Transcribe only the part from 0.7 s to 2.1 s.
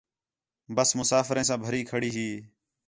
بس مُسافریں ساں بھری کھڑی